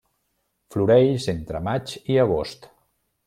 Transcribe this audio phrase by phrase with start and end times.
[0.75, 2.67] Floreix entre maig i agost.